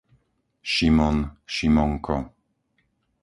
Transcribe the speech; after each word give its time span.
Šimon, 0.73 1.19
Šimonko 1.57 2.17